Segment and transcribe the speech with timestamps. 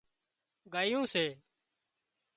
[0.73, 1.23] ڳايون سي